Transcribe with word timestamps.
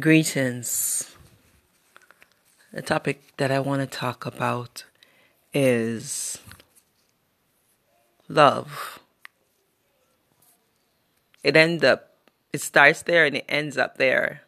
Greetings. 0.00 1.14
The 2.72 2.80
topic 2.80 3.36
that 3.36 3.50
I 3.50 3.60
want 3.60 3.82
to 3.82 3.86
talk 3.86 4.24
about 4.24 4.84
is 5.52 6.38
love. 8.26 9.00
It 11.44 11.58
ends 11.58 11.84
up, 11.84 12.08
it 12.54 12.62
starts 12.62 13.02
there 13.02 13.26
and 13.26 13.36
it 13.36 13.44
ends 13.50 13.76
up 13.76 13.98
there. 13.98 14.44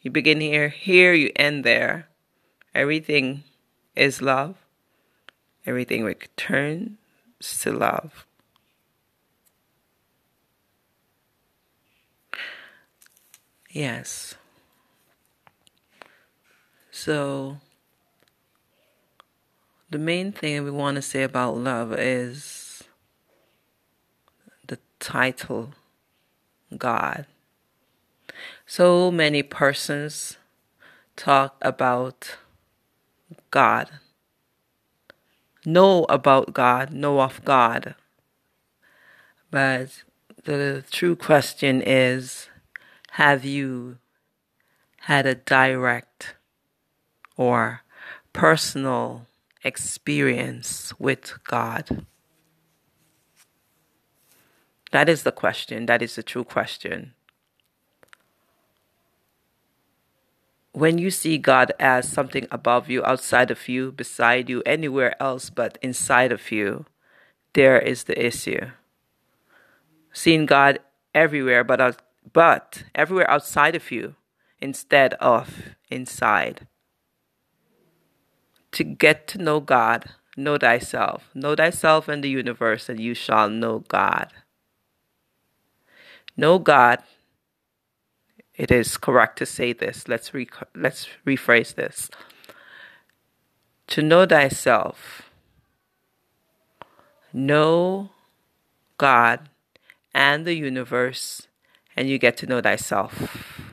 You 0.00 0.10
begin 0.10 0.40
here, 0.40 0.70
here 0.70 1.12
you 1.12 1.32
end 1.36 1.62
there. 1.62 2.08
Everything 2.74 3.44
is 3.94 4.22
love. 4.22 4.56
Everything 5.66 6.02
returns 6.02 6.96
to 7.60 7.72
love. 7.72 8.24
Yes. 13.68 14.36
So, 16.98 17.58
the 19.90 19.98
main 19.98 20.32
thing 20.32 20.64
we 20.64 20.70
want 20.70 20.94
to 20.94 21.02
say 21.02 21.24
about 21.24 21.58
love 21.58 21.92
is 21.92 22.84
the 24.66 24.78
title 24.98 25.74
God. 26.74 27.26
So 28.64 29.10
many 29.10 29.42
persons 29.42 30.38
talk 31.16 31.58
about 31.60 32.38
God, 33.50 33.90
know 35.66 36.04
about 36.04 36.54
God, 36.54 36.94
know 36.94 37.20
of 37.20 37.44
God. 37.44 37.94
But 39.50 40.02
the 40.44 40.82
true 40.90 41.14
question 41.14 41.82
is 41.82 42.48
have 43.10 43.44
you 43.44 43.98
had 45.00 45.26
a 45.26 45.34
direct 45.34 46.36
or 47.36 47.82
personal 48.32 49.26
experience 49.64 50.92
with 50.98 51.34
God? 51.44 52.06
That 54.92 55.08
is 55.08 55.24
the 55.24 55.32
question. 55.32 55.86
That 55.86 56.02
is 56.02 56.14
the 56.14 56.22
true 56.22 56.44
question. 56.44 57.12
When 60.72 60.98
you 60.98 61.10
see 61.10 61.38
God 61.38 61.72
as 61.80 62.08
something 62.08 62.46
above 62.50 62.90
you, 62.90 63.02
outside 63.04 63.50
of 63.50 63.68
you, 63.68 63.92
beside 63.92 64.50
you, 64.50 64.62
anywhere 64.66 65.20
else 65.20 65.48
but 65.50 65.78
inside 65.80 66.32
of 66.32 66.52
you, 66.52 66.84
there 67.54 67.78
is 67.80 68.04
the 68.04 68.26
issue. 68.26 68.70
Seeing 70.12 70.46
God 70.46 70.78
everywhere 71.14 71.64
but, 71.64 72.00
but 72.32 72.84
everywhere 72.94 73.30
outside 73.30 73.74
of 73.74 73.90
you 73.90 74.14
instead 74.60 75.14
of 75.14 75.74
inside 75.90 76.66
to 78.76 78.84
get 78.84 79.26
to 79.28 79.38
know 79.38 79.58
God, 79.58 80.04
know 80.36 80.58
thyself. 80.58 81.30
Know 81.34 81.54
thyself 81.54 82.08
and 82.08 82.22
the 82.22 82.28
universe, 82.28 82.90
and 82.90 83.00
you 83.00 83.14
shall 83.14 83.48
know 83.48 83.78
God. 83.88 84.28
Know 86.36 86.58
God. 86.58 86.98
It 88.54 88.70
is 88.70 88.98
correct 88.98 89.38
to 89.38 89.46
say 89.46 89.72
this. 89.72 90.08
Let's 90.08 90.34
re- 90.34 90.50
let's 90.74 91.08
rephrase 91.26 91.74
this. 91.74 92.10
To 93.86 94.02
know 94.02 94.26
thyself. 94.26 95.22
Know 97.32 98.10
God 98.98 99.48
and 100.12 100.44
the 100.44 100.54
universe, 100.54 101.48
and 101.96 102.10
you 102.10 102.18
get 102.18 102.36
to 102.38 102.46
know 102.46 102.60
thyself. 102.60 103.72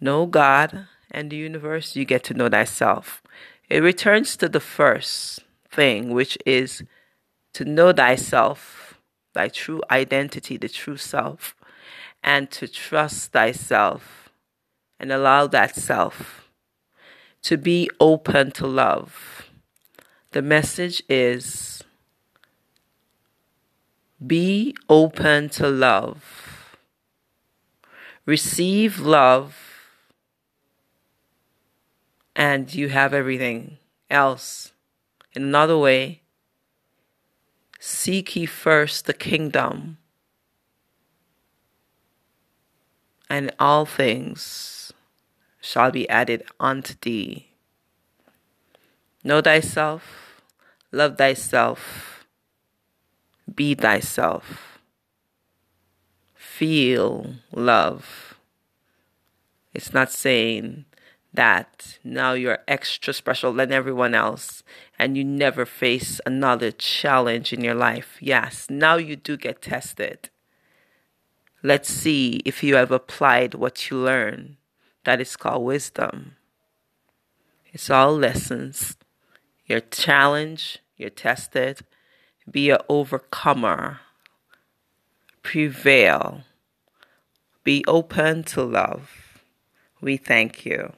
Know 0.00 0.26
God 0.26 0.86
and 1.10 1.30
the 1.30 1.36
universe, 1.36 1.96
you 1.96 2.04
get 2.04 2.22
to 2.24 2.34
know 2.34 2.48
thyself. 2.48 3.22
It 3.70 3.84
returns 3.84 4.36
to 4.38 4.48
the 4.48 4.60
first 4.60 5.44
thing, 5.70 6.12
which 6.12 6.36
is 6.44 6.82
to 7.52 7.64
know 7.64 7.92
thyself, 7.92 9.00
thy 9.32 9.46
true 9.46 9.80
identity, 9.92 10.56
the 10.56 10.68
true 10.68 10.96
self, 10.96 11.54
and 12.22 12.50
to 12.50 12.66
trust 12.66 13.30
thyself 13.30 14.28
and 14.98 15.12
allow 15.12 15.46
that 15.46 15.76
self 15.76 16.50
to 17.42 17.56
be 17.56 17.88
open 18.00 18.50
to 18.52 18.66
love. 18.66 19.48
The 20.32 20.42
message 20.42 21.04
is 21.08 21.84
be 24.24 24.74
open 24.88 25.48
to 25.50 25.68
love. 25.68 26.76
Receive 28.26 28.98
love 28.98 29.69
and 32.40 32.74
you 32.74 32.88
have 32.88 33.12
everything 33.12 33.76
else. 34.08 34.72
In 35.34 35.42
another 35.42 35.76
way, 35.76 36.22
seek 37.78 38.34
ye 38.34 38.46
first 38.46 39.04
the 39.04 39.12
kingdom, 39.12 39.98
and 43.28 43.52
all 43.58 43.84
things 43.84 44.90
shall 45.60 45.90
be 45.90 46.08
added 46.08 46.42
unto 46.58 46.94
thee. 47.02 47.50
Know 49.22 49.42
thyself, 49.42 50.40
love 50.92 51.18
thyself, 51.18 52.24
be 53.54 53.74
thyself, 53.74 54.78
feel 56.34 57.34
love. 57.52 58.38
It's 59.74 59.92
not 59.92 60.10
saying 60.10 60.86
that 61.32 61.98
now 62.02 62.32
you're 62.32 62.58
extra 62.66 63.12
special 63.12 63.52
than 63.52 63.72
everyone 63.72 64.14
else 64.14 64.62
and 64.98 65.16
you 65.16 65.24
never 65.24 65.64
face 65.64 66.20
another 66.26 66.70
challenge 66.70 67.52
in 67.52 67.62
your 67.62 67.74
life. 67.74 68.16
Yes, 68.20 68.66
now 68.68 68.96
you 68.96 69.16
do 69.16 69.36
get 69.36 69.62
tested. 69.62 70.30
Let's 71.62 71.88
see 71.90 72.40
if 72.44 72.62
you 72.62 72.76
have 72.76 72.90
applied 72.90 73.54
what 73.54 73.90
you 73.90 73.98
learn. 73.98 74.56
That 75.04 75.20
is 75.20 75.36
called 75.36 75.64
wisdom. 75.64 76.36
It's 77.72 77.90
all 77.90 78.16
lessons. 78.16 78.96
You're 79.66 79.80
challenged, 79.80 80.80
you're 80.96 81.10
tested. 81.10 81.80
Be 82.50 82.70
an 82.70 82.78
overcomer. 82.88 84.00
Prevail. 85.42 86.42
Be 87.62 87.84
open 87.86 88.42
to 88.44 88.62
love. 88.62 89.10
We 90.00 90.16
thank 90.16 90.66
you. 90.66 90.92